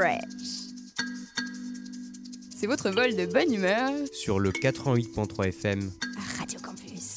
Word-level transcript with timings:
fresh. 0.00 0.22
C'est 2.56 2.66
votre 2.66 2.90
vol 2.90 3.16
de 3.16 3.26
bonne 3.26 3.52
humeur 3.52 3.92
sur 4.14 4.38
le 4.38 4.50
88.3 4.50 5.48
FM 5.48 5.90
Radio 6.38 6.58
Campus. 6.60 7.16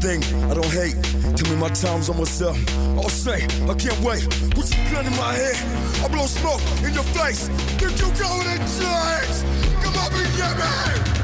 thing 0.00 0.22
I 0.50 0.54
don't 0.54 0.72
hate. 0.72 0.96
Tell 1.36 1.52
me 1.52 1.60
my 1.60 1.68
time's 1.68 2.08
almost 2.08 2.40
up. 2.42 2.56
I'll 2.96 3.08
say, 3.08 3.44
I 3.68 3.74
can't 3.74 4.00
wait. 4.00 4.24
Put 4.54 4.74
your 4.74 4.90
gun 4.90 5.06
in 5.06 5.16
my 5.16 5.34
head. 5.34 5.56
I 6.02 6.08
blow 6.08 6.26
smoke 6.26 6.62
in 6.84 6.94
your 6.94 7.04
face. 7.04 7.48
Think 7.78 7.98
you 8.00 8.08
going 8.18 8.46
to 8.46 8.56
church? 8.78 9.44
Come 9.82 9.96
on 9.96 10.10
get 10.36 11.14
me! 11.14 11.19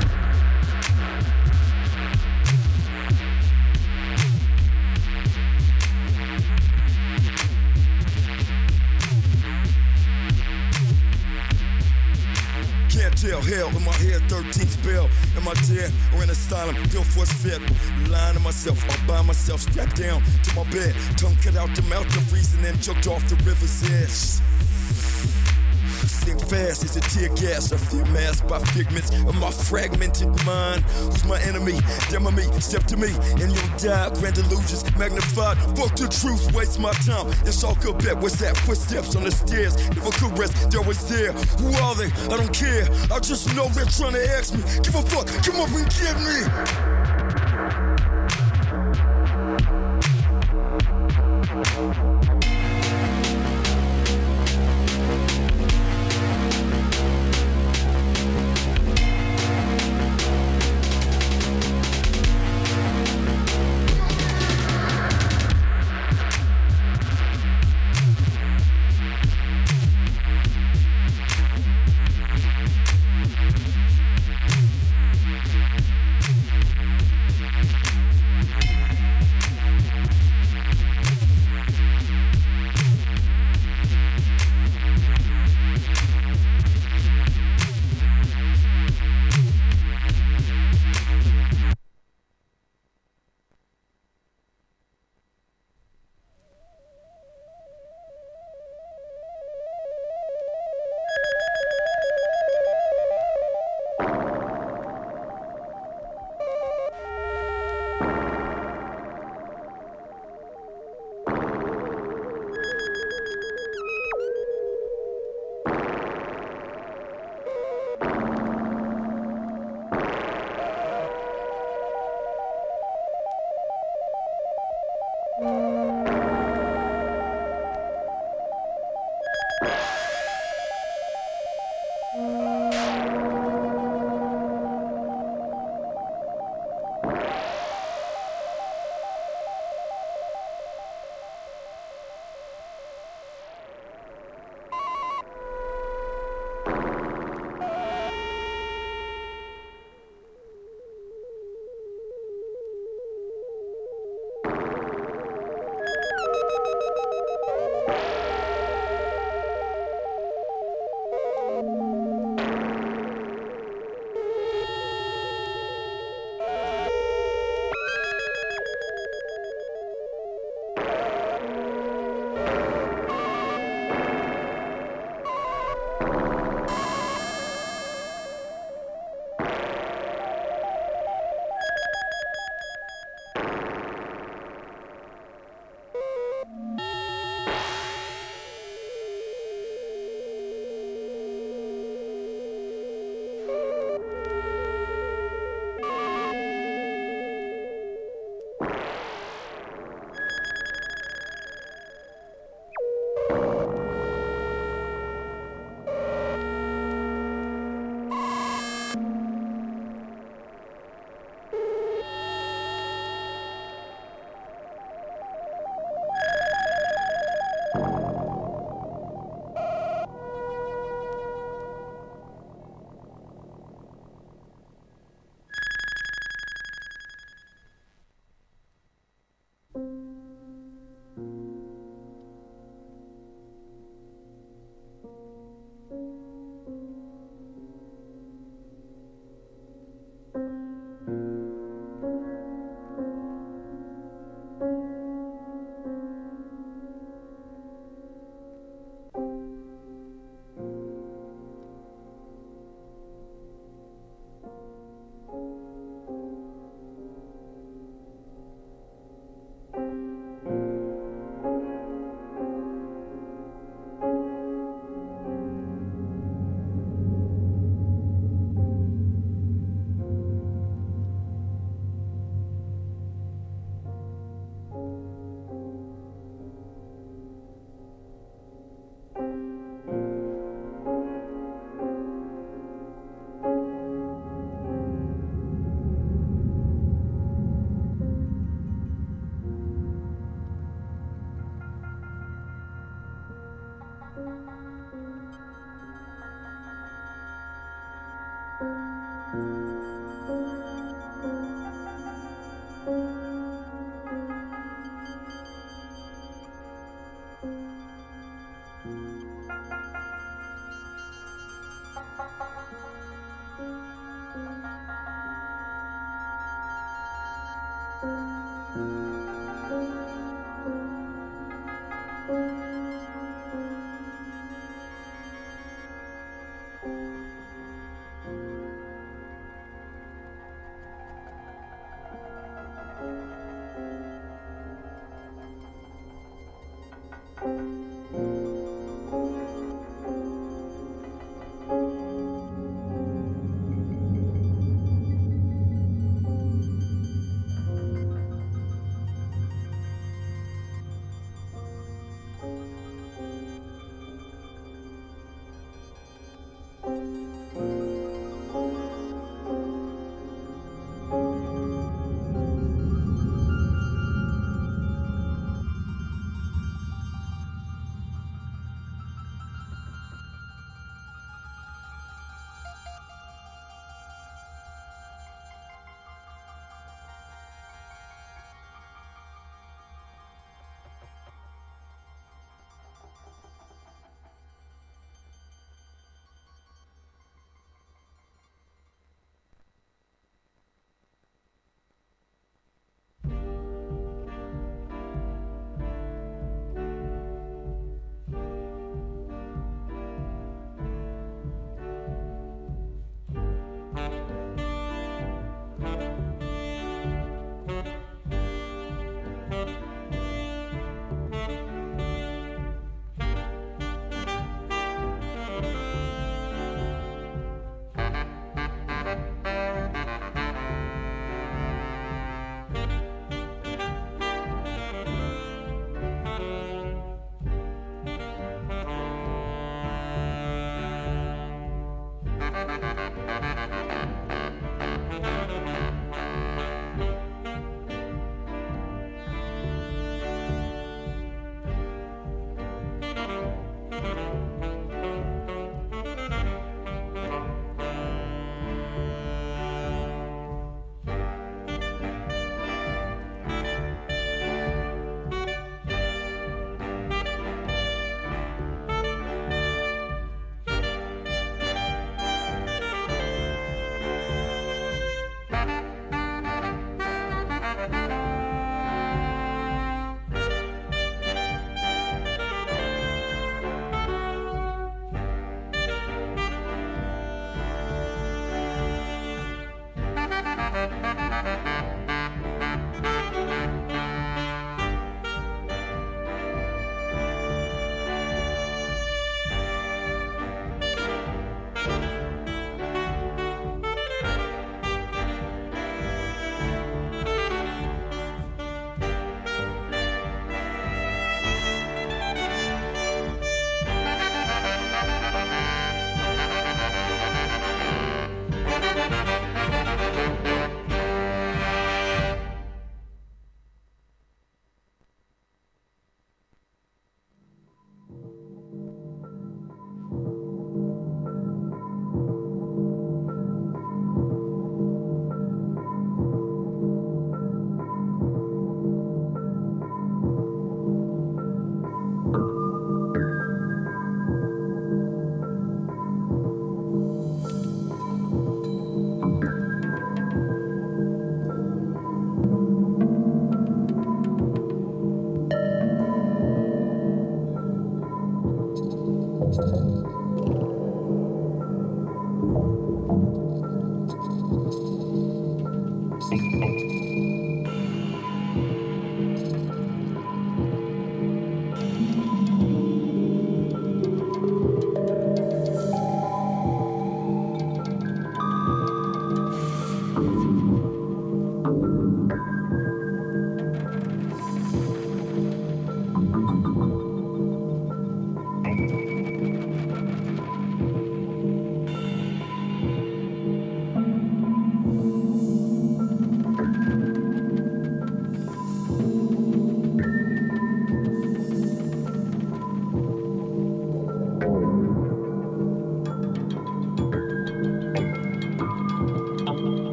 Tell 13.26 13.42
hell 13.42 13.68
in 13.68 13.84
my 13.84 13.92
head, 13.92 14.22
13th 14.30 14.68
spell. 14.68 15.08
Am 15.36 15.48
I 15.48 15.54
dead 15.66 15.92
or 16.14 16.22
in 16.22 16.30
asylum? 16.30 16.76
Feel 16.90 17.02
force 17.02 17.32
fed. 17.32 17.60
Lying 18.08 18.34
to 18.34 18.40
myself, 18.40 18.78
all 18.88 19.06
by 19.06 19.22
myself, 19.22 19.60
strapped 19.60 19.96
down 19.96 20.22
to 20.44 20.54
my 20.54 20.64
bed. 20.70 20.94
Tongue 21.16 21.36
cut 21.42 21.56
out 21.56 21.74
the 21.74 21.82
mouth, 21.82 22.06
the 22.14 22.20
freezing 22.30 22.64
and 22.64 22.80
choked 22.80 23.06
off 23.08 23.28
the 23.28 23.36
river's 23.36 23.82
edge 23.90 25.35
think 25.96 26.40
fast 26.40 26.84
as 26.84 26.96
a 26.96 27.00
tear 27.00 27.28
gas. 27.34 27.72
I 27.72 27.76
fear 27.76 28.04
masked 28.06 28.48
by 28.48 28.58
figments 28.76 29.10
of 29.10 29.34
my 29.36 29.50
fragmented 29.50 30.28
mind. 30.44 30.82
Who's 31.00 31.24
my 31.24 31.40
enemy? 31.42 31.78
Demo 32.10 32.30
me, 32.30 32.44
step 32.60 32.84
to 32.84 32.96
me, 32.96 33.14
and 33.40 33.52
you'll 33.52 33.78
die. 33.78 34.10
Grand 34.20 34.38
illusions 34.38 34.84
magnified. 34.96 35.56
Fuck 35.76 35.96
the 35.96 36.08
truth, 36.08 36.52
waste 36.52 36.78
my 36.78 36.92
time. 37.04 37.28
It's 37.44 37.62
all 37.64 37.74
good 37.76 37.98
bet. 37.98 38.16
What's 38.18 38.36
that? 38.40 38.56
Footsteps 38.58 39.16
on 39.16 39.24
the 39.24 39.30
stairs. 39.30 39.76
Never 39.90 40.10
could 40.12 40.38
rest, 40.38 40.70
they're 40.70 40.80
always 40.80 41.02
there. 41.08 41.32
Who 41.60 41.72
are 41.82 41.94
they? 41.94 42.10
I 42.32 42.36
don't 42.36 42.52
care. 42.52 42.88
I 43.12 43.20
just 43.20 43.54
know 43.54 43.68
they're 43.68 43.84
trying 43.86 44.14
to 44.14 44.24
ask 44.36 44.54
me. 44.54 44.62
Give 44.82 44.94
a 44.94 45.02
fuck, 45.02 45.26
come 45.44 45.60
up 45.60 45.70
and 45.70 45.88
get 45.94 46.16
me. 46.20 46.95